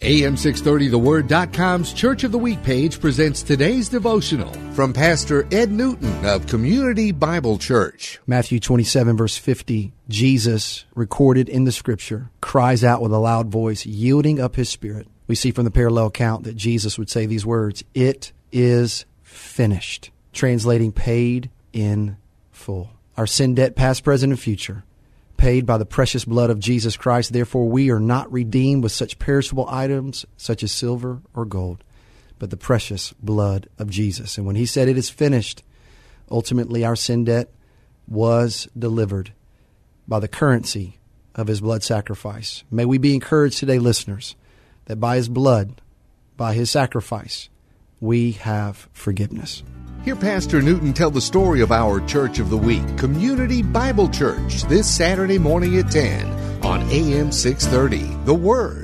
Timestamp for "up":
14.40-14.56